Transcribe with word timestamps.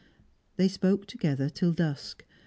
They 0.55 0.67
spoke 0.67 1.05
together 1.05 1.47
till 1.47 1.73
dusk. 1.73 2.25